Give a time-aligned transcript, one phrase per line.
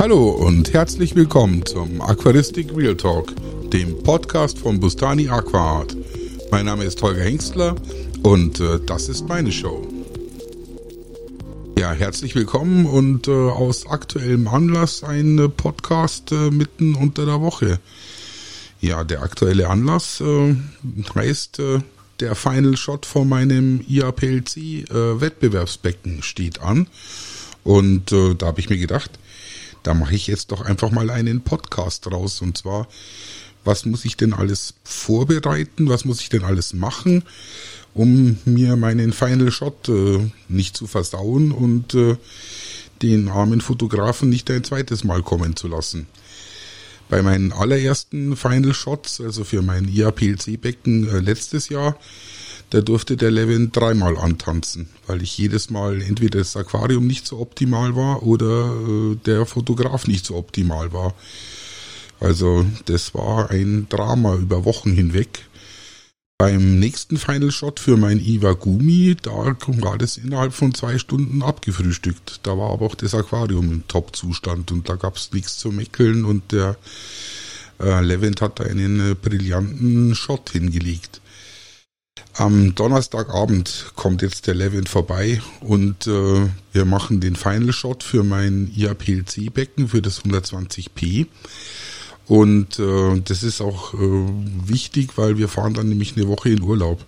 [0.00, 3.34] Hallo und herzlich willkommen zum Aquaristik Real Talk,
[3.70, 5.94] dem Podcast von Bustani Aquaart.
[6.50, 7.76] Mein Name ist Holger Hengstler
[8.22, 9.86] und äh, das ist meine Show.
[11.78, 17.42] Ja, herzlich willkommen und äh, aus aktuellem Anlass ein äh, Podcast äh, mitten unter der
[17.42, 17.78] Woche.
[18.80, 20.56] Ja, der aktuelle Anlass äh,
[21.14, 21.80] heißt äh,
[22.20, 24.88] der Final Shot von meinem IAPLC
[25.20, 26.86] Wettbewerbsbecken steht an
[27.64, 29.18] und da habe ich mir gedacht,
[29.82, 32.88] da mache ich jetzt doch einfach mal einen Podcast draus und zwar
[33.64, 37.24] was muss ich denn alles vorbereiten, was muss ich denn alles machen,
[37.94, 42.16] um mir meinen Final Shot äh, nicht zu versauen und äh,
[43.02, 46.06] den armen Fotografen nicht ein zweites Mal kommen zu lassen.
[47.08, 51.96] Bei meinen allerersten Final Shots, also für mein IAPLC-Becken äh, letztes Jahr,
[52.70, 57.40] da durfte der Levin dreimal antanzen, weil ich jedes Mal entweder das Aquarium nicht so
[57.40, 61.14] optimal war oder äh, der Fotograf nicht so optimal war.
[62.20, 65.46] Also das war ein Drama über Wochen hinweg.
[66.38, 72.40] Beim nächsten Final Shot für mein Iwagumi, da war das innerhalb von zwei Stunden abgefrühstückt.
[72.44, 76.24] Da war aber auch das Aquarium im Top-Zustand und da gab es nichts zu meckeln
[76.24, 76.78] und der
[77.80, 81.19] äh, Levent hat einen äh, brillanten Shot hingelegt.
[82.40, 88.24] Am Donnerstagabend kommt jetzt der Levin vorbei und äh, wir machen den Final Shot für
[88.24, 91.26] mein IAPLC-Becken für das 120p.
[92.26, 93.98] Und äh, das ist auch äh,
[94.64, 97.04] wichtig, weil wir fahren dann nämlich eine Woche in Urlaub.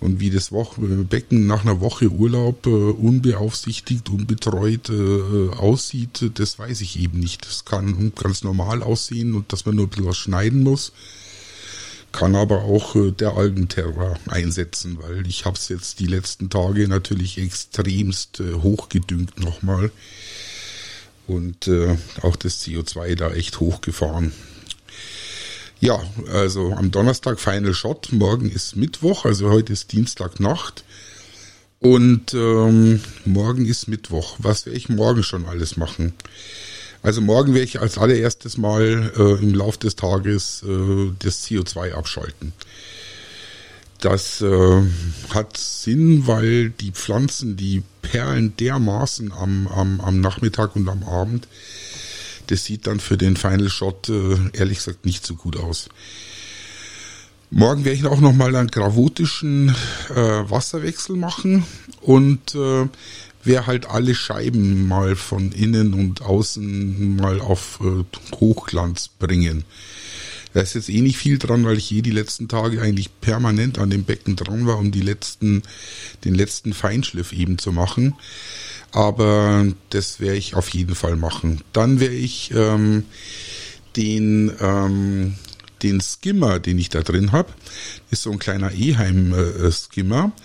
[0.00, 6.58] Und wie das Woche, Becken nach einer Woche Urlaub äh, unbeaufsichtigt, unbetreut äh, aussieht, das
[6.58, 7.46] weiß ich eben nicht.
[7.46, 10.92] Das kann ganz normal aussehen und dass man nur ein bisschen was schneiden muss
[12.14, 16.88] kann aber auch äh, der Algenterror einsetzen, weil ich habe es jetzt die letzten Tage
[16.88, 19.90] natürlich extremst äh, hochgedüngt nochmal
[21.26, 24.32] und äh, auch das CO2 da echt hochgefahren.
[25.80, 26.00] Ja,
[26.32, 30.84] also am Donnerstag Final Shot, morgen ist Mittwoch, also heute ist Dienstagnacht
[31.80, 34.36] und ähm, morgen ist Mittwoch.
[34.38, 36.14] Was werde ich morgen schon alles machen?
[37.04, 41.92] Also morgen werde ich als allererstes mal äh, im Laufe des Tages äh, das CO2
[41.92, 42.54] abschalten.
[44.00, 44.82] Das äh,
[45.28, 51.46] hat Sinn, weil die Pflanzen, die perlen dermaßen am, am, am Nachmittag und am Abend.
[52.46, 55.90] Das sieht dann für den Final Shot äh, ehrlich gesagt nicht so gut aus.
[57.50, 59.76] Morgen werde ich auch nochmal einen gravotischen
[60.08, 61.66] äh, Wasserwechsel machen
[62.00, 62.88] und äh,
[63.44, 68.04] wäre halt alle Scheiben mal von innen und außen mal auf äh,
[68.36, 69.64] Hochglanz bringen.
[70.52, 73.78] Da ist jetzt eh nicht viel dran, weil ich je die letzten Tage eigentlich permanent
[73.78, 75.62] an dem Becken dran war, um die letzten,
[76.24, 78.14] den letzten Feinschliff eben zu machen.
[78.92, 81.62] Aber das werde ich auf jeden Fall machen.
[81.72, 83.04] Dann werde ich ähm,
[83.96, 85.34] den ähm,
[85.84, 87.52] den Skimmer, den ich da drin habe,
[88.10, 90.32] ist so ein kleiner Eheim-Skimmer.
[90.34, 90.40] Äh,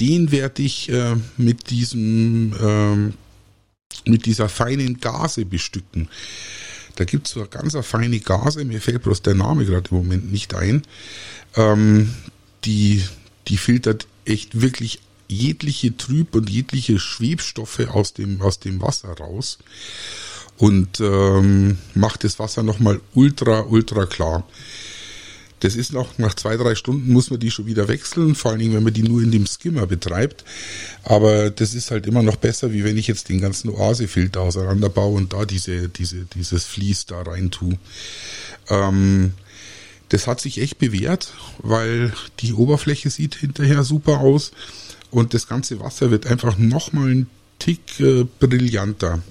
[0.00, 3.14] den werde ich äh, mit diesem ähm,
[4.04, 6.08] mit dieser feinen Gase bestücken.
[6.96, 9.96] Da gibt es so eine ganz feine Gase, mir fällt bloß der Name gerade im
[9.98, 10.82] Moment nicht ein.
[11.54, 12.14] Ähm,
[12.64, 13.04] die,
[13.48, 19.58] die filtert echt wirklich jegliche Trüb und jegliche Schwebstoffe aus dem, aus dem Wasser raus
[20.56, 24.46] und ähm, macht das Wasser nochmal ultra, ultra klar.
[25.60, 28.60] Das ist noch, nach zwei, drei Stunden muss man die schon wieder wechseln, vor allen
[28.60, 30.44] Dingen, wenn man die nur in dem Skimmer betreibt.
[31.02, 35.16] Aber das ist halt immer noch besser, wie wenn ich jetzt den ganzen Oasefilter auseinanderbaue
[35.16, 37.78] und da diese, diese, dieses Vlies da rein tue.
[38.68, 39.32] Ähm,
[40.10, 44.52] das hat sich echt bewährt, weil die Oberfläche sieht hinterher super aus
[45.10, 47.26] und das ganze Wasser wird einfach nochmal ein
[47.58, 49.22] Tick äh, brillanter.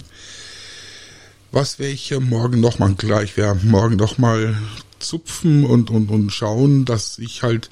[1.52, 3.38] Was werde ich morgen noch mal gleich?
[3.38, 4.58] werde morgen noch mal
[5.00, 7.70] zupfen und, und, und schauen, dass ich halt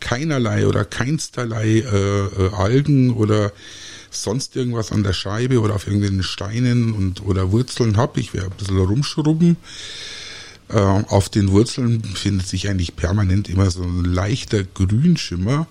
[0.00, 3.52] keinerlei oder keinsterlei äh, äh, Algen oder
[4.10, 8.20] sonst irgendwas an der Scheibe oder auf irgendwelchen Steinen und oder Wurzeln habe.
[8.20, 9.56] Ich werde ein bisschen rumschrubben.
[10.68, 15.66] Äh, auf den Wurzeln findet sich eigentlich permanent immer so ein leichter Grünschimmer.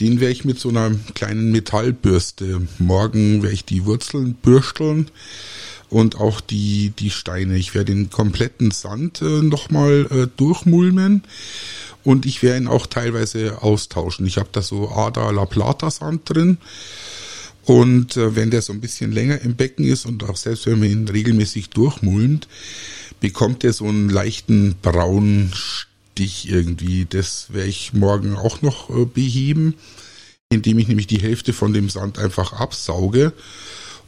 [0.00, 2.62] Den werde ich mit so einer kleinen Metallbürste.
[2.78, 5.10] Morgen werde ich die Wurzeln bürsteln
[5.90, 7.56] und auch die, die Steine.
[7.56, 11.22] Ich werde den kompletten Sand äh, nochmal äh, durchmulmen
[12.04, 14.26] und ich werde ihn auch teilweise austauschen.
[14.26, 16.58] Ich habe da so Ada La Plata Sand drin.
[17.64, 20.80] Und äh, wenn der so ein bisschen länger im Becken ist und auch selbst wenn
[20.80, 22.46] man ihn regelmäßig durchmulmt,
[23.20, 27.06] bekommt er so einen leichten braunen Stich irgendwie.
[27.08, 29.74] Das werde ich morgen auch noch äh, beheben,
[30.50, 33.32] indem ich nämlich die Hälfte von dem Sand einfach absauge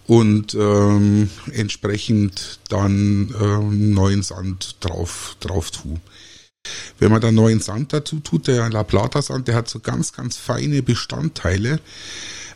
[0.07, 6.01] und ähm, entsprechend dann ähm, neuen Sand drauf, drauf tue.
[6.99, 10.13] Wenn man da neuen Sand dazu tut, der La Plata Sand, der hat so ganz,
[10.13, 11.81] ganz feine Bestandteile.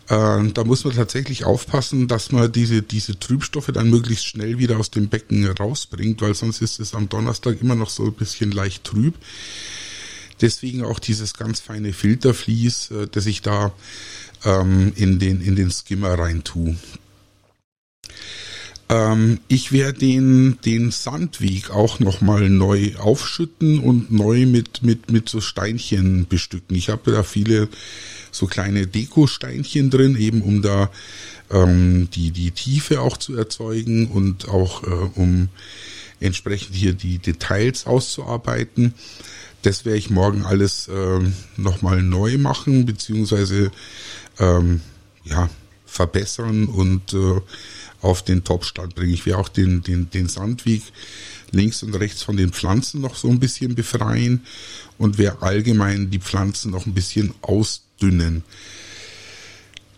[0.08, 4.78] Äh, da muss man tatsächlich aufpassen, dass man diese, diese Trübstoffe dann möglichst schnell wieder
[4.78, 8.52] aus dem Becken rausbringt, weil sonst ist es am Donnerstag immer noch so ein bisschen
[8.52, 9.14] leicht trüb.
[10.40, 13.72] Deswegen auch dieses ganz feine Filtervlies, äh, das ich da
[14.44, 16.76] ähm, in, den, in den Skimmer rein tue.
[18.90, 25.28] Ähm, ich werde den, den Sandweg auch nochmal neu aufschütten und neu mit, mit, mit
[25.28, 26.76] so Steinchen bestücken.
[26.76, 27.68] Ich habe da viele
[28.32, 30.90] so kleine Dekosteinchen drin, eben um da
[31.50, 35.48] ähm, die, die Tiefe auch zu erzeugen und auch äh, um
[36.18, 38.94] entsprechend hier die Details auszuarbeiten.
[39.62, 41.20] Das werde ich morgen alles äh,
[41.56, 43.70] nochmal neu machen, beziehungsweise
[44.38, 44.80] ähm,
[45.24, 45.48] ja,
[45.86, 47.40] verbessern und äh,
[48.02, 49.14] auf den Topstand bringen.
[49.14, 50.82] Ich werde auch den, den, den Sandweg
[51.52, 54.44] links und rechts von den Pflanzen noch so ein bisschen befreien
[54.98, 58.44] und werde allgemein die Pflanzen noch ein bisschen ausdünnen.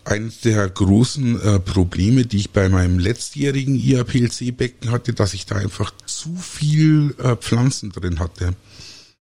[0.04, 5.56] Eines der großen äh, Probleme, die ich bei meinem letztjährigen IAPLC-Becken hatte, dass ich da
[5.56, 8.54] einfach zu viel äh, Pflanzen drin hatte.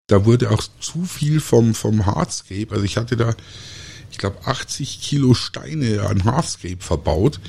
[0.07, 3.35] Da wurde auch zu viel vom, vom Hardscape, also ich hatte da
[4.21, 7.41] glaube, 80 Kilo Steine an Hardscape verbaut.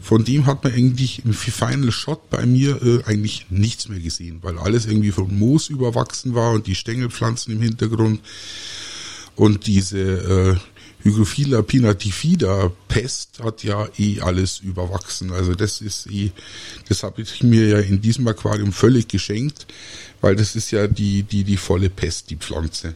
[0.00, 4.38] Von dem hat man eigentlich im Final Shot bei mir äh, eigentlich nichts mehr gesehen,
[4.42, 8.20] weil alles irgendwie von Moos überwachsen war und die Stängelpflanzen im Hintergrund
[9.36, 10.56] und diese äh,
[11.02, 15.32] Hygrophila pinatifida Pest hat ja eh alles überwachsen.
[15.32, 16.30] Also das ist eh,
[16.88, 19.66] das habe ich mir ja in diesem Aquarium völlig geschenkt,
[20.20, 22.94] weil das ist ja die, die, die volle Pest, die Pflanze.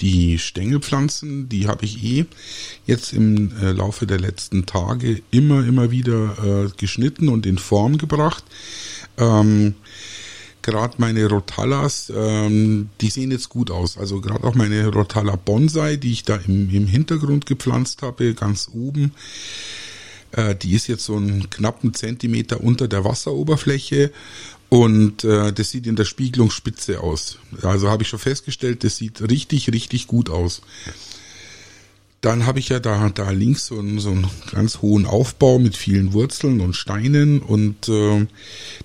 [0.00, 2.26] Die Stängelpflanzen, die habe ich eh
[2.84, 7.96] jetzt im äh, Laufe der letzten Tage immer, immer wieder äh, geschnitten und in Form
[7.96, 8.44] gebracht.
[9.16, 9.74] Ähm,
[10.60, 13.96] gerade meine Rotallas, ähm, die sehen jetzt gut aus.
[13.96, 18.68] Also gerade auch meine Rotalla Bonsai, die ich da im, im Hintergrund gepflanzt habe, ganz
[18.74, 19.12] oben.
[20.32, 24.12] Äh, die ist jetzt so einen knappen Zentimeter unter der Wasseroberfläche
[24.68, 27.38] und äh, das sieht in der Spiegelung spitze aus.
[27.62, 30.62] Also habe ich schon festgestellt, das sieht richtig, richtig gut aus.
[32.20, 35.76] Dann habe ich ja da, da links so einen, so einen ganz hohen Aufbau mit
[35.76, 38.26] vielen Wurzeln und Steinen und äh,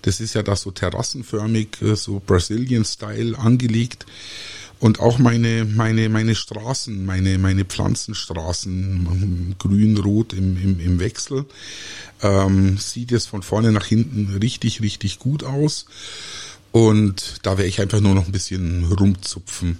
[0.03, 4.05] das ist ja da so terrassenförmig, äh, so Brazilian-Style angelegt.
[4.81, 11.45] Und auch meine, meine, meine Straßen, meine, meine Pflanzenstraßen, grün, rot im, im, im Wechsel,
[12.23, 15.85] ähm, sieht jetzt von vorne nach hinten richtig, richtig gut aus.
[16.71, 19.77] Und da werde ich einfach nur noch ein bisschen rumzupfen.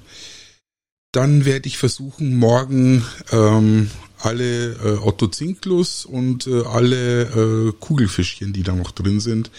[1.11, 3.89] Dann werde ich versuchen, morgen ähm,
[4.21, 9.51] alle äh, Otto Zinklus und äh, alle äh, Kugelfischchen, die da noch drin sind,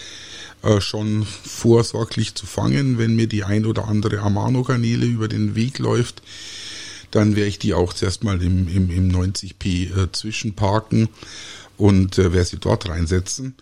[0.63, 2.99] äh, schon vorsorglich zu fangen.
[2.99, 6.23] Wenn mir die ein oder andere Amano-Garnele über den Weg läuft,
[7.11, 11.09] dann werde ich die auch zuerst mal im, im, im 90p äh, zwischenparken
[11.77, 13.55] und äh, werde sie dort reinsetzen.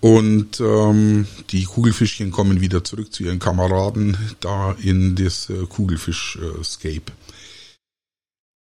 [0.00, 7.12] Und ähm, die Kugelfischchen kommen wieder zurück zu ihren Kameraden da in das äh, Kugelfisch-Scape.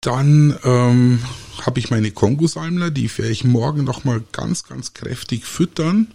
[0.06, 1.18] Dann ähm,
[1.62, 6.06] habe ich meine Kongosalmler, die werde ich morgen nochmal ganz, ganz kräftig füttern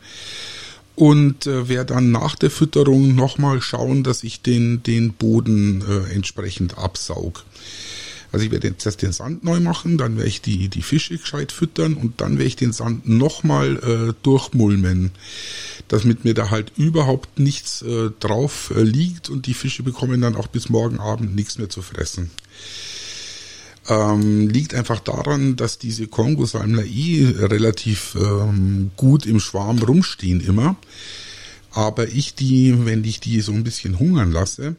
[0.96, 6.14] und äh, werde dann nach der Fütterung nochmal schauen, dass ich den, den Boden äh,
[6.14, 7.44] entsprechend absaug.
[8.32, 11.18] Also ich werde jetzt erst den Sand neu machen, dann werde ich die, die Fische
[11.18, 15.12] gescheit füttern und dann werde ich den Sand nochmal äh, durchmulmen,
[15.90, 20.38] damit mir da halt überhaupt nichts äh, drauf äh, liegt und die Fische bekommen dann
[20.38, 22.32] auch bis morgen Abend nichts mehr zu fressen.
[23.92, 30.78] Ähm, liegt einfach daran, dass diese Kongosalmler eh relativ ähm, gut im Schwarm rumstehen immer.
[31.72, 34.78] Aber ich die, wenn ich die so ein bisschen hungern lasse,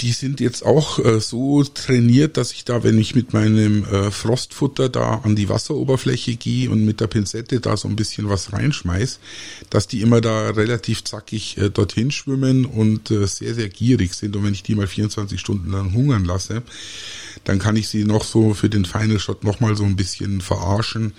[0.00, 4.10] die sind jetzt auch äh, so trainiert, dass ich da, wenn ich mit meinem äh,
[4.10, 8.52] Frostfutter da an die Wasseroberfläche gehe und mit der Pinzette da so ein bisschen was
[8.52, 9.18] reinschmeiß,
[9.70, 14.36] dass die immer da relativ zackig äh, dorthin schwimmen und äh, sehr, sehr gierig sind.
[14.36, 16.62] Und wenn ich die mal 24 Stunden lang hungern lasse,
[17.44, 21.14] dann kann ich sie noch so für den Final Shot nochmal so ein bisschen verarschen,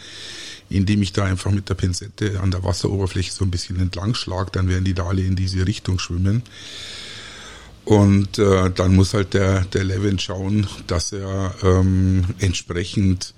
[0.69, 4.53] indem ich da einfach mit der Pinzette an der Wasseroberfläche so ein bisschen entlang schlag,
[4.53, 6.43] dann werden die da alle in diese Richtung schwimmen.
[7.87, 13.33] Und äh, dann muss halt der, der Levin schauen, dass er ähm, entsprechend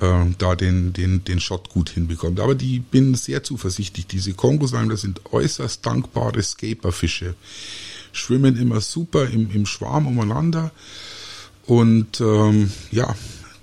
[0.00, 2.40] äh, da den, den, den Shot gut hinbekommt.
[2.40, 4.06] Aber die bin sehr zuversichtlich.
[4.06, 7.34] Diese Kongosalmen, das sind äußerst dankbare Scaperfische.
[8.12, 10.72] Schwimmen immer super im, im Schwarm umeinander.
[11.66, 13.14] Und ähm, ja,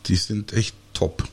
[0.06, 1.28] die sind echt top.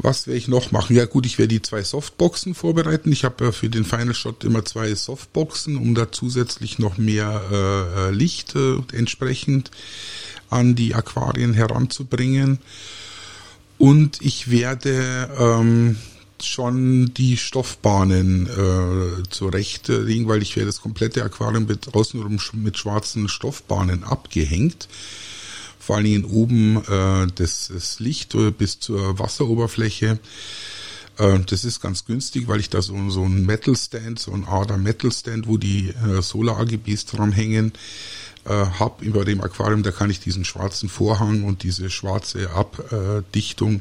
[0.00, 0.94] Was werde ich noch machen?
[0.94, 3.10] Ja gut, ich werde die zwei Softboxen vorbereiten.
[3.10, 7.42] Ich habe ja für den Final Shot immer zwei Softboxen, um da zusätzlich noch mehr
[7.50, 9.72] äh, äh Licht äh, entsprechend
[10.50, 12.60] an die Aquarien heranzubringen.
[13.76, 15.96] Und ich werde ähm,
[16.42, 23.28] schon die Stoffbahnen äh, zurechtlegen, weil ich werde das komplette Aquarium mit, außenrum mit schwarzen
[23.28, 24.88] Stoffbahnen abgehängt.
[25.88, 30.18] Vor allen Dingen oben äh, das, das Licht äh, bis zur Wasseroberfläche.
[31.16, 34.44] Äh, das ist ganz günstig, weil ich da so, so ein Metal Stand, so ein
[34.46, 37.72] Ader Metal Stand, wo die äh, Solar-AGBs dran hängen,
[38.44, 39.82] äh, hab über dem Aquarium.
[39.82, 43.80] Da kann ich diesen schwarzen Vorhang und diese schwarze Abdichtung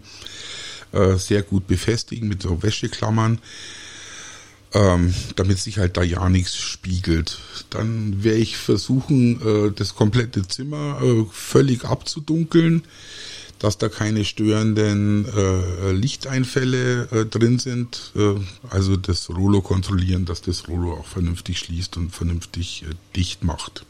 [0.93, 3.39] äh, sehr gut befestigen mit so Wäscheklammern,
[4.73, 7.39] ähm, damit sich halt da ja nichts spiegelt.
[7.69, 12.83] Dann werde ich versuchen, äh, das komplette Zimmer äh, völlig abzudunkeln,
[13.59, 18.11] dass da keine störenden äh, Lichteinfälle äh, drin sind.
[18.15, 18.35] Äh,
[18.69, 23.85] also das Rollo kontrollieren, dass das Rollo auch vernünftig schließt und vernünftig äh, dicht macht.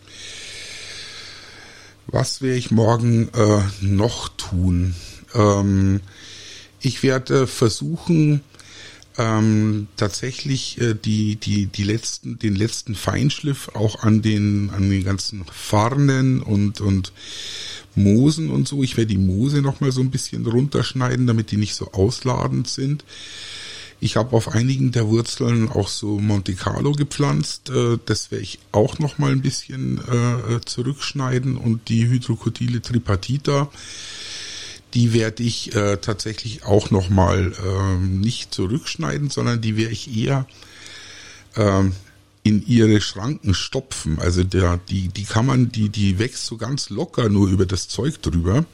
[2.10, 3.30] Was werde ich morgen
[3.82, 4.96] noch tun?
[5.34, 6.00] Ähm,
[6.80, 8.42] ich werde versuchen,
[9.18, 15.04] ähm, tatsächlich äh, die, die, die letzten, den letzten Feinschliff auch an den, an den
[15.04, 17.12] ganzen Farnen und, und
[17.96, 18.84] Moosen und so.
[18.84, 23.04] Ich werde die Moose nochmal so ein bisschen runterschneiden, damit die nicht so ausladend sind.
[24.00, 27.72] Ich habe auf einigen der Wurzeln auch so Monte Carlo gepflanzt.
[27.72, 33.72] Äh, das werde ich auch nochmal ein bisschen äh, zurückschneiden und die Hydrocotyle tripatita
[34.98, 40.48] die werde ich äh, tatsächlich auch nochmal ähm, nicht zurückschneiden, sondern die werde ich eher
[41.56, 41.92] ähm,
[42.42, 44.18] in ihre Schranken stopfen.
[44.18, 47.88] Also der, die, die kann man, die, die wächst so ganz locker nur über das
[47.88, 48.66] Zeug drüber.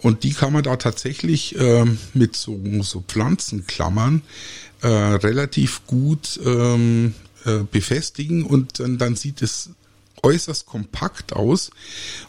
[0.00, 4.20] Und die kann man da tatsächlich ähm, mit so, so Pflanzenklammern
[4.82, 7.14] äh, relativ gut ähm,
[7.46, 9.70] äh, befestigen und dann, dann sieht es
[10.22, 11.70] äußerst kompakt aus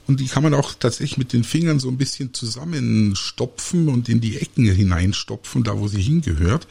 [0.07, 4.21] und die kann man auch tatsächlich mit den Fingern so ein bisschen zusammenstopfen und in
[4.21, 6.67] die Ecken hineinstopfen, da wo sie hingehört.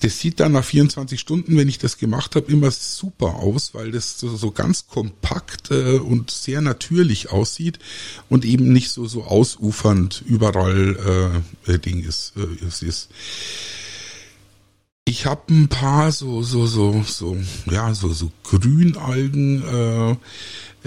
[0.00, 3.90] Das sieht dann nach 24 Stunden, wenn ich das gemacht habe, immer super aus, weil
[3.90, 7.78] das so, so ganz kompakt äh, und sehr natürlich aussieht
[8.28, 12.34] und eben nicht so so ausufernd überall äh, Ding ist.
[12.36, 13.08] Äh, es ist.
[15.06, 17.36] Ich habe ein paar so so so so
[17.70, 20.10] ja so so Grünalgen äh,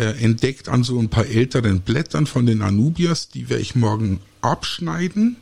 [0.02, 3.30] äh, entdeckt an so ein paar älteren Blättern von den Anubias.
[3.30, 5.38] Die werde ich morgen abschneiden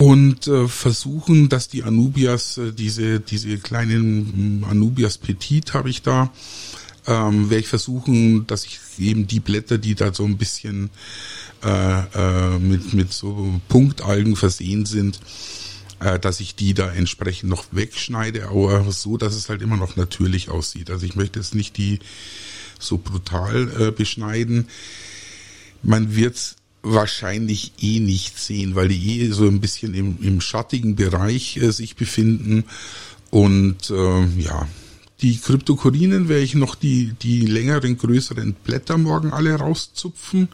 [0.00, 6.32] und äh, versuchen, dass die Anubias äh, diese diese kleinen Anubias Petit habe ich da
[7.06, 10.90] ähm, werde ich versuchen, dass ich eben die Blätter, die da so ein bisschen
[11.62, 15.20] äh, äh, mit mit so Punktalgen versehen sind,
[15.98, 20.48] dass ich die da entsprechend noch wegschneide, aber so, dass es halt immer noch natürlich
[20.48, 20.90] aussieht.
[20.90, 22.00] Also ich möchte jetzt nicht die
[22.78, 24.68] so brutal äh, beschneiden.
[25.82, 30.96] Man wird wahrscheinlich eh nicht sehen, weil die eh so ein bisschen im, im schattigen
[30.96, 32.64] Bereich äh, sich befinden.
[33.30, 34.68] Und äh, ja,
[35.22, 40.48] die Kryptokorinen werde ich noch die, die längeren, größeren Blätter morgen alle rauszupfen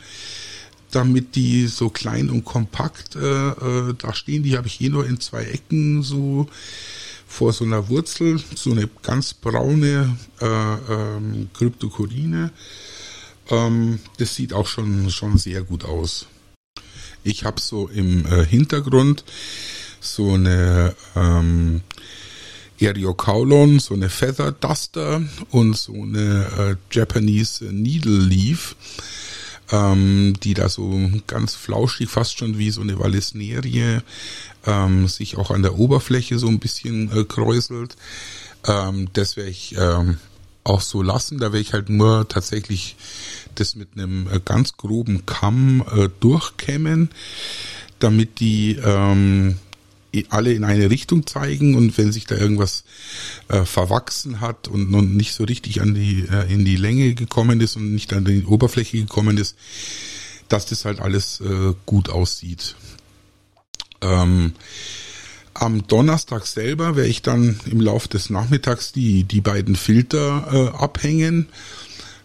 [0.91, 4.43] damit die so klein und kompakt äh, äh, da stehen.
[4.43, 6.49] Die habe ich hier nur in zwei Ecken so
[7.27, 12.51] vor so einer Wurzel, so eine ganz braune äh, ähm, Kryptokorine.
[13.49, 16.27] Ähm, das sieht auch schon, schon sehr gut aus.
[17.23, 19.25] Ich habe so im äh, Hintergrund
[20.01, 21.83] so eine ähm,
[22.81, 28.75] Eriocaulon, so eine Feather Duster und so eine äh, Japanese Needle Leaf
[29.73, 34.01] ähm, die da so ganz flauschig, fast schon wie so eine Vallisnerie,
[34.67, 37.97] ähm, sich auch an der Oberfläche so ein bisschen äh, kräuselt.
[38.67, 40.19] Ähm, das werde ich ähm,
[40.65, 41.39] auch so lassen.
[41.39, 42.97] Da werde ich halt nur tatsächlich
[43.55, 47.11] das mit einem äh, ganz groben Kamm äh, durchkämmen,
[47.99, 49.57] damit die ähm,
[50.29, 52.85] alle in eine Richtung zeigen und wenn sich da irgendwas
[53.49, 57.61] äh, verwachsen hat und noch nicht so richtig an die äh, in die Länge gekommen
[57.61, 59.57] ist und nicht an die Oberfläche gekommen ist,
[60.49, 62.75] dass das halt alles äh, gut aussieht.
[64.01, 64.53] Ähm,
[65.55, 70.77] am Donnerstag selber werde ich dann im Laufe des Nachmittags die die beiden Filter äh,
[70.77, 71.49] abhängen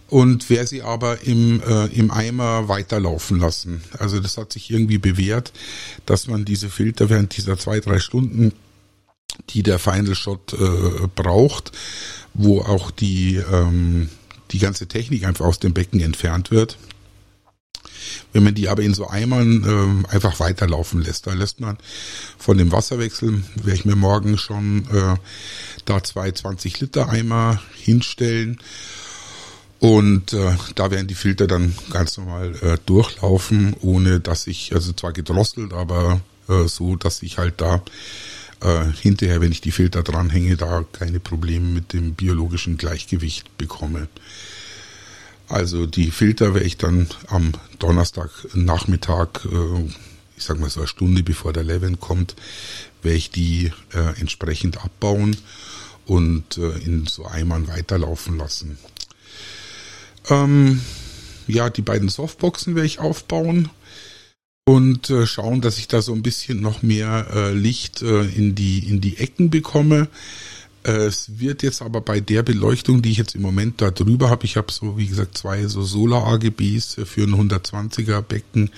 [0.10, 3.84] und wer sie aber im, äh, im Eimer weiterlaufen lassen.
[3.98, 5.52] Also das hat sich irgendwie bewährt,
[6.06, 8.54] dass man diese Filter während dieser zwei, drei Stunden,
[9.50, 11.72] die der Final Shot äh, braucht,
[12.34, 14.10] wo auch die, ähm,
[14.52, 16.78] die ganze Technik einfach aus dem Becken entfernt wird,
[18.34, 21.78] Wenn man die aber in so Eimern äh, einfach weiterlaufen lässt, da lässt man
[22.38, 25.16] von dem Wasserwechsel, werde ich mir morgen schon äh,
[25.86, 28.60] da zwei 20 Liter Eimer hinstellen
[29.86, 34.94] und äh, da werden die Filter dann ganz normal äh, durchlaufen, ohne dass ich, also
[34.94, 37.84] zwar gedrosselt, aber äh, so, dass ich halt da
[38.62, 44.08] äh, hinterher, wenn ich die Filter dranhänge, da keine Probleme mit dem biologischen Gleichgewicht bekomme.
[45.50, 49.84] Also die Filter werde ich dann am Donnerstagnachmittag, äh,
[50.36, 52.36] ich sag mal so eine Stunde bevor der Levin kommt,
[53.04, 55.38] werde ich die äh, entsprechend abbauen
[56.08, 58.80] und äh, in so Eimern weiterlaufen lassen.
[60.30, 60.82] Ähm,
[61.48, 63.70] ja, die beiden Softboxen werde ich aufbauen
[64.66, 68.56] und äh, schauen, dass ich da so ein bisschen noch mehr äh, Licht äh, in
[68.56, 70.08] die in die Ecken bekomme.
[70.84, 74.30] Äh, es wird jetzt aber bei der Beleuchtung, die ich jetzt im Moment da drüber
[74.30, 78.72] habe, ich habe so wie gesagt zwei so Solar AGBs für ein 120er Becken.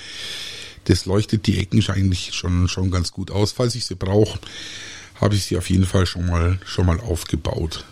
[0.86, 3.54] Das leuchtet die Ecken eigentlich schon schon ganz gut aus.
[3.54, 4.40] Falls ich sie brauche,
[5.16, 7.86] habe ich sie auf jeden Fall schon mal schon mal aufgebaut.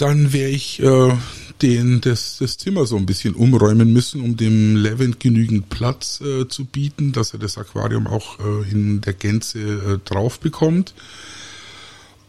[0.00, 1.14] Dann wäre ich äh,
[1.60, 6.48] den, das, das Zimmer so ein bisschen umräumen müssen, um dem Levin genügend Platz äh,
[6.48, 10.94] zu bieten, dass er das Aquarium auch äh, in der Gänze äh, drauf bekommt.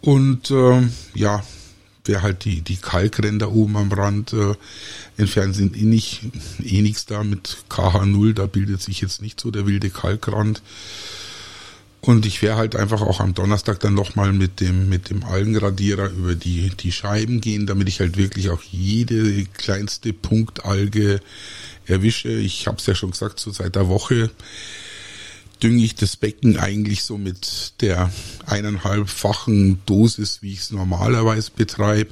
[0.01, 0.81] Und äh,
[1.13, 1.45] ja,
[2.03, 4.53] wer halt die, die Kalkränder oben am Rand äh,
[5.15, 6.23] entfernen, sind eh, nicht,
[6.61, 10.61] eh nichts da mit KH0, da bildet sich jetzt nicht so der wilde Kalkrand.
[12.01, 16.09] Und ich werde halt einfach auch am Donnerstag dann nochmal mit dem, mit dem Algenradierer
[16.09, 21.21] über die, die Scheiben gehen, damit ich halt wirklich auch jede kleinste Punktalge
[21.85, 22.29] erwische.
[22.29, 24.31] Ich habe es ja schon gesagt, so seit der Woche
[25.61, 28.11] dünge ich das Becken eigentlich so mit der
[28.45, 32.11] eineinhalbfachen Dosis, wie ich es normalerweise betreibe.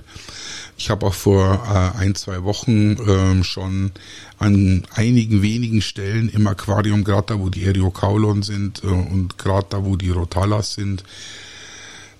[0.77, 3.91] Ich habe auch vor äh, ein, zwei Wochen ähm, schon
[4.37, 9.67] an einigen wenigen Stellen im Aquarium, gerade da, wo die Eriocaulon sind äh, und gerade
[9.69, 11.03] da, wo die Rotalas sind,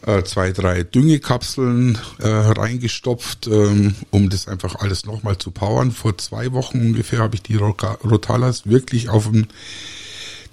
[0.06, 5.92] äh, zwei, drei Düngekapseln äh, reingestopft, ähm, um das einfach alles nochmal zu powern.
[5.92, 9.48] Vor zwei Wochen ungefähr habe ich die Rotalas wirklich auf dem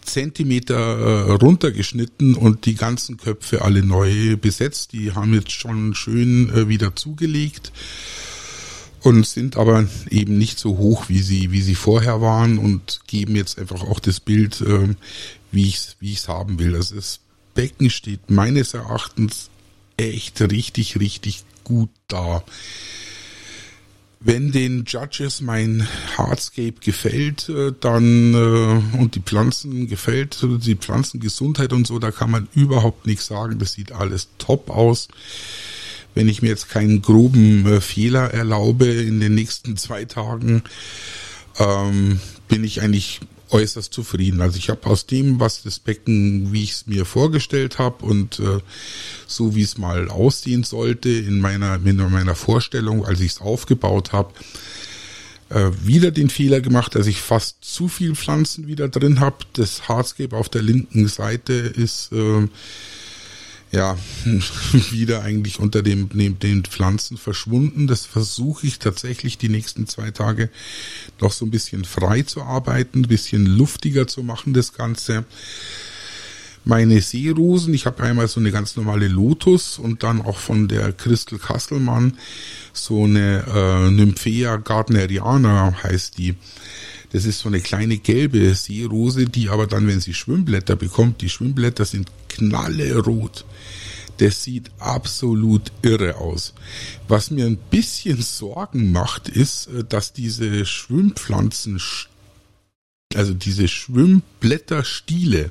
[0.07, 0.77] Zentimeter
[1.29, 4.93] äh, runtergeschnitten und die ganzen Köpfe alle neu besetzt.
[4.93, 7.73] Die haben jetzt schon schön äh, wieder zugelegt
[9.03, 13.37] und sind aber eben nicht so hoch, wie sie, wie sie vorher waren und geben
[13.37, 14.95] jetzt einfach auch das Bild, äh,
[15.53, 16.75] wie ich es wie ich's haben will.
[16.75, 17.21] Also das
[17.55, 19.51] Becken steht meines Erachtens
[19.97, 22.43] echt richtig, richtig gut da.
[24.29, 25.87] Wenn den Judges mein
[26.19, 32.33] Hardscape gefällt, äh, dann äh, und die Pflanzen gefällt, die Pflanzengesundheit und so, da kann
[32.33, 33.61] man überhaupt nichts sagen.
[33.61, 35.07] Das sieht alles top aus.
[36.17, 40.65] Wenn ich mir jetzt keinen groben äh, Fehler erlaube in den nächsten zwei Tagen,
[41.61, 44.41] ähm, bin ich eigentlich äußerst zufrieden.
[44.41, 48.39] Also ich habe aus dem, was das Becken, wie ich es mir vorgestellt habe und
[48.41, 48.61] äh,
[49.27, 54.13] so wie es mal aussehen sollte in meiner in meiner Vorstellung, als ich es aufgebaut
[54.13, 54.33] habe,
[55.49, 59.37] äh, wieder den Fehler gemacht, dass ich fast zu viel Pflanzen wieder drin habe.
[59.53, 62.49] Das Hardscape auf der linken Seite ist äh,
[63.77, 63.99] ja,
[64.91, 67.87] wieder eigentlich unter dem, neben den Pflanzen verschwunden.
[67.87, 70.49] Das versuche ich tatsächlich die nächsten zwei Tage
[71.21, 75.25] noch so ein bisschen frei zu arbeiten, ein bisschen luftiger zu machen, das Ganze.
[76.65, 80.93] Meine Seerosen, ich habe einmal so eine ganz normale Lotus und dann auch von der
[80.93, 82.19] Christel Kasselmann
[82.73, 86.35] so eine äh, Nymphea gardneriana heißt die.
[87.13, 91.29] Das ist so eine kleine gelbe Seerose, die aber dann, wenn sie Schwimmblätter bekommt, die
[91.29, 93.45] Schwimmblätter sind knallerot.
[94.19, 96.55] Das sieht absolut irre aus.
[97.07, 101.81] Was mir ein bisschen Sorgen macht, ist, äh, dass diese Schwimmpflanzen,
[103.15, 105.51] also diese Schwimmblätterstiele,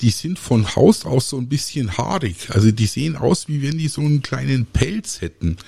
[0.00, 2.50] die sind von Haus aus so ein bisschen haarig.
[2.50, 5.58] Also die sehen aus, wie wenn die so einen kleinen Pelz hätten.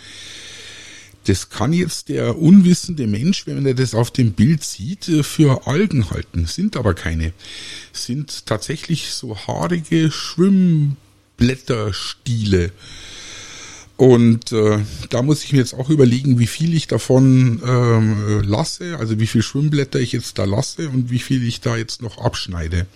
[1.26, 5.66] Das kann jetzt der unwissende Mensch, wenn er das auf dem Bild sieht, äh, für
[5.66, 6.46] Algen halten.
[6.46, 7.32] Sind aber keine.
[7.92, 12.72] Sind tatsächlich so haarige Schwimmblätterstiele.
[13.96, 14.80] Und äh,
[15.10, 19.28] da muss ich mir jetzt auch überlegen, wie viel ich davon ähm, lasse, also wie
[19.28, 22.88] viel Schwimmblätter ich jetzt da lasse und wie viel ich da jetzt noch abschneide.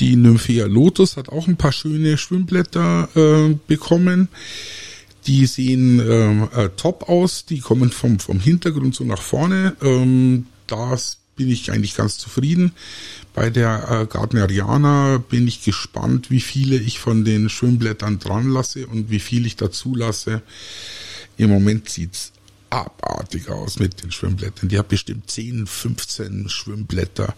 [0.00, 4.26] Die Nymphea Lotus hat auch ein paar schöne Schwimmblätter äh, bekommen.
[5.26, 9.76] Die sehen ähm, äh, top aus, die kommen vom, vom Hintergrund so nach vorne.
[9.82, 12.72] Ähm, das bin ich eigentlich ganz zufrieden.
[13.32, 18.86] Bei der äh, Gardneriana bin ich gespannt, wie viele ich von den Schwimmblättern dran lasse
[18.86, 20.42] und wie viel ich dazu lasse.
[21.36, 22.32] Im Moment sieht's
[22.70, 24.68] abartig aus mit den Schwimmblättern.
[24.68, 27.34] Die hat bestimmt 10, 15 Schwimmblätter.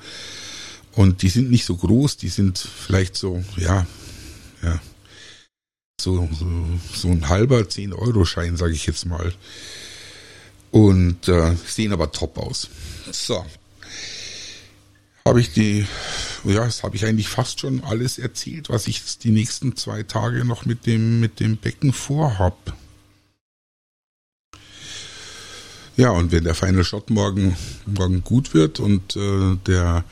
[0.92, 3.86] Und die sind nicht so groß, die sind vielleicht so, ja,
[4.62, 4.80] ja,
[6.06, 6.46] so, so,
[6.94, 9.32] so ein halber 10-Euro-Schein, sage ich jetzt mal.
[10.70, 12.68] Und äh, sehen aber top aus.
[13.10, 13.44] So.
[15.24, 15.84] Habe ich die,
[16.44, 20.44] ja, das habe ich eigentlich fast schon alles erzählt, was ich die nächsten zwei Tage
[20.44, 22.76] noch mit dem, mit dem Becken vorhab.
[25.96, 30.04] Ja, und wenn der Final Shot morgen, morgen gut wird und äh, der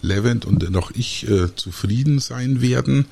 [0.00, 3.06] Levent und dennoch ich äh, zufrieden sein werden,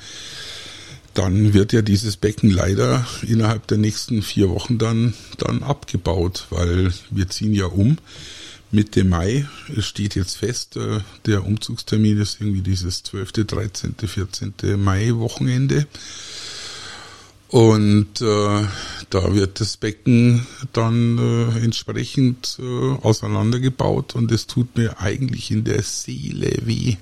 [1.16, 6.92] dann wird ja dieses Becken leider innerhalb der nächsten vier Wochen dann, dann abgebaut, weil
[7.10, 7.98] wir ziehen ja um.
[8.70, 9.48] Mitte Mai
[9.78, 14.54] steht jetzt fest, äh, der Umzugstermin ist irgendwie dieses 12., 13., 14.
[14.76, 15.86] Mai Wochenende.
[17.48, 18.66] Und äh,
[19.08, 25.62] da wird das Becken dann äh, entsprechend äh, auseinandergebaut und es tut mir eigentlich in
[25.62, 26.96] der Seele weh,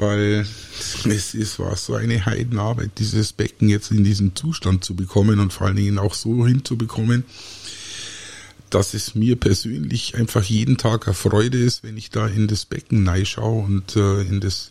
[0.00, 0.46] weil
[1.04, 5.52] es ist war so eine Heidenarbeit, dieses Becken jetzt in diesen Zustand zu bekommen und
[5.52, 7.24] vor allen Dingen auch so hinzubekommen,
[8.70, 12.64] dass es mir persönlich einfach jeden Tag eine Freude ist, wenn ich da in das
[12.64, 14.70] Becken schaue und äh, in das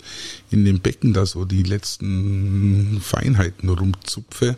[0.49, 4.57] in dem Becken da so die letzten Feinheiten rumzupfe.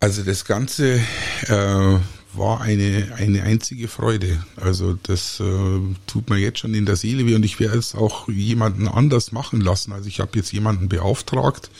[0.00, 1.00] Also das Ganze
[1.46, 1.98] äh,
[2.34, 4.44] war eine eine einzige Freude.
[4.56, 7.94] Also das äh, tut mir jetzt schon in der Seele weh und ich werde es
[7.94, 9.92] auch jemanden anders machen lassen.
[9.92, 11.70] Also ich habe jetzt jemanden beauftragt,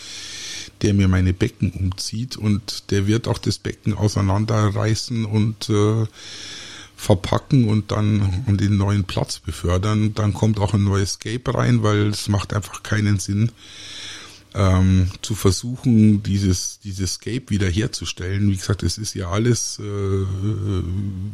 [0.82, 6.06] der mir meine Becken umzieht und der wird auch das Becken auseinanderreißen und äh,
[6.96, 10.14] verpacken und dann an den neuen Platz befördern.
[10.14, 13.52] Dann kommt auch ein neues Scape rein, weil es macht einfach keinen Sinn,
[14.54, 18.50] ähm, zu versuchen, dieses, dieses Scape wiederherzustellen.
[18.50, 20.26] Wie gesagt, es ist ja alles, äh,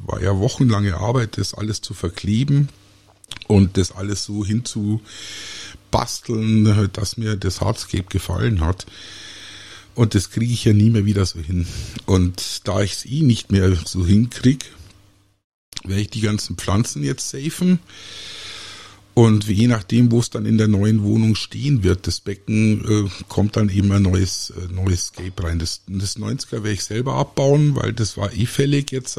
[0.06, 2.68] war ja wochenlange Arbeit, das alles zu verkleben
[3.46, 8.86] und das alles so hinzubasteln, dass mir das Hardscape gefallen hat.
[9.94, 11.68] Und das kriege ich ja nie mehr wieder so hin.
[12.06, 14.66] Und da ich es eh nicht mehr so hinkriege,
[15.84, 17.78] werde ich die ganzen Pflanzen jetzt safen.
[19.14, 23.24] Und je nachdem, wo es dann in der neuen Wohnung stehen wird, das Becken, äh,
[23.28, 25.60] kommt dann eben ein neues, äh, neues Scape rein.
[25.60, 29.18] Das, das 90er werde ich selber abbauen, weil das war eh fällig jetzt.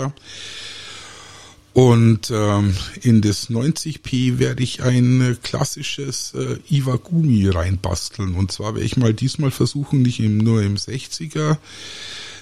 [1.71, 8.35] Und ähm, in das 90p werde ich ein äh, klassisches äh, Iwagumi reinbasteln.
[8.35, 11.57] Und zwar werde ich mal diesmal versuchen, nicht im, nur im 60er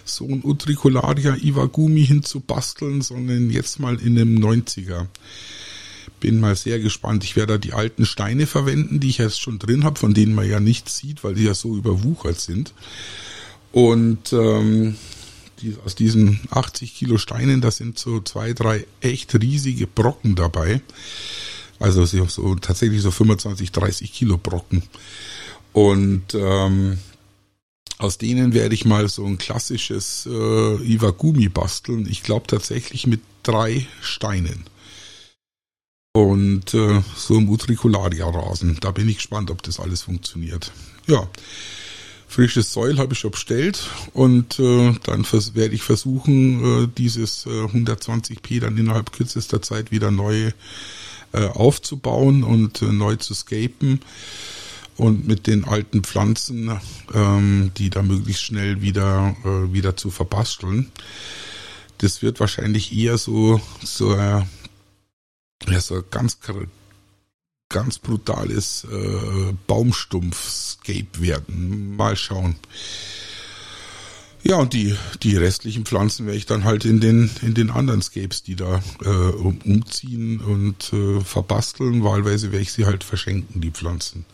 [0.05, 5.07] so ein Utricularia Iwagumi hinzubasteln, sondern jetzt mal in einem 90er.
[6.19, 7.23] Bin mal sehr gespannt.
[7.23, 10.35] Ich werde da die alten Steine verwenden, die ich jetzt schon drin habe, von denen
[10.35, 12.73] man ja nichts sieht, weil die ja so überwuchert sind.
[13.71, 14.95] Und ähm,
[15.61, 20.81] die, aus diesen 80 Kilo Steinen, da sind so zwei, drei echt riesige Brocken dabei.
[21.79, 24.83] Also so, tatsächlich so 25, 30 Kilo Brocken.
[25.73, 26.99] Und ähm,
[27.97, 32.07] aus denen werde ich mal so ein klassisches äh, Iwagumi basteln.
[32.09, 34.65] Ich glaube tatsächlich mit drei Steinen.
[36.15, 38.77] Und äh, so ein Utricularia-Rasen.
[38.79, 40.71] Da bin ich gespannt, ob das alles funktioniert.
[41.07, 41.27] Ja,
[42.27, 47.49] frisches Säul habe ich schon bestellt und äh, dann werde ich versuchen, äh, dieses äh,
[47.49, 50.51] 120p dann innerhalb kürzester Zeit wieder neu
[51.31, 53.99] äh, aufzubauen und äh, neu zu scapen
[54.97, 56.79] und mit den alten Pflanzen,
[57.13, 60.91] ähm, die da möglichst schnell wieder äh, wieder zu verbasteln.
[61.97, 64.43] Das wird wahrscheinlich eher so so äh,
[65.67, 66.37] ja, so ganz
[67.69, 71.95] ganz brutales äh, Baumstumpf-Scape werden.
[71.95, 72.55] Mal schauen.
[74.43, 78.01] Ja, und die, die restlichen Pflanzen werde ich dann halt in den, in den anderen
[78.01, 82.03] Scapes, die da äh, umziehen und äh, verbasteln.
[82.03, 84.25] Wahlweise werde ich sie halt verschenken, die Pflanzen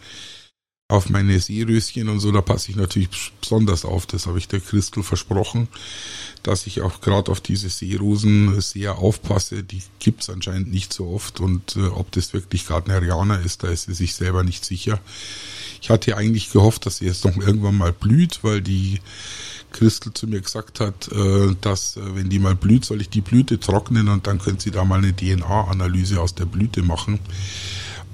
[0.90, 4.08] auf meine Seeröschen und so, da passe ich natürlich besonders auf.
[4.08, 5.68] Das habe ich der Christel versprochen,
[6.42, 9.64] dass ich auch gerade auf diese Seerosen sehr aufpasse.
[9.64, 13.84] Die gibt's anscheinend nicht so oft und äh, ob das wirklich Gardnerianer ist, da ist
[13.84, 15.00] sie sich selber nicht sicher.
[15.80, 19.00] Ich hatte eigentlich gehofft, dass sie jetzt noch irgendwann mal blüht, weil die
[19.72, 23.22] Christel zu mir gesagt hat, äh, dass äh, wenn die mal blüht, soll ich die
[23.22, 27.20] Blüte trocknen und dann können sie da mal eine DNA-Analyse aus der Blüte machen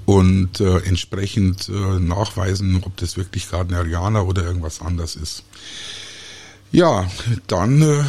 [0.06, 5.42] und äh, entsprechend äh, nachweisen, ob das wirklich Gardnerianer oder irgendwas anders ist.
[6.72, 7.08] Ja,
[7.46, 8.04] dann äh,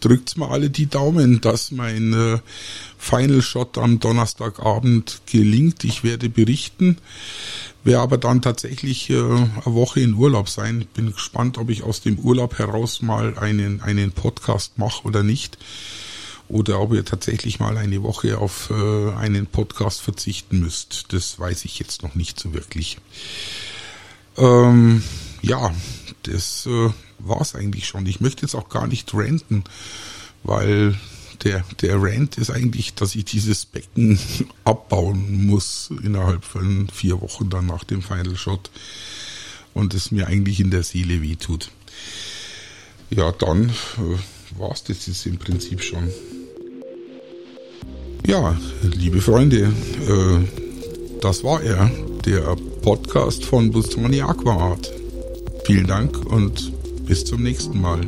[0.00, 2.38] drückt's mal alle die Daumen, dass mein äh,
[2.98, 5.84] Final Shot am Donnerstagabend gelingt.
[5.84, 6.98] Ich werde berichten,
[7.84, 10.86] werde aber dann tatsächlich äh, eine Woche in Urlaub sein.
[10.94, 15.58] Bin gespannt, ob ich aus dem Urlaub heraus mal einen, einen Podcast mache oder nicht.
[16.48, 21.12] Oder ob ihr tatsächlich mal eine Woche auf äh, einen Podcast verzichten müsst.
[21.12, 22.98] Das weiß ich jetzt noch nicht so wirklich.
[24.36, 25.02] Ähm,
[25.42, 25.74] ja,
[26.22, 28.06] das äh, war's eigentlich schon.
[28.06, 29.64] Ich möchte jetzt auch gar nicht ranten,
[30.44, 30.96] weil
[31.42, 34.18] der, der Rant ist eigentlich, dass ich dieses Becken
[34.64, 38.70] abbauen muss innerhalb von vier Wochen dann nach dem Final Shot
[39.74, 41.70] und es mir eigentlich in der Seele wehtut.
[43.10, 46.10] Ja, dann äh, war's das jetzt im Prinzip schon.
[48.26, 51.88] Ja, liebe Freunde, äh, das war er,
[52.24, 54.90] der Podcast von Bustani Aquaart.
[55.64, 56.72] Vielen Dank und
[57.06, 58.00] bis zum nächsten Mal.